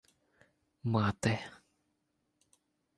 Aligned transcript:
—Мати... 0.93 1.33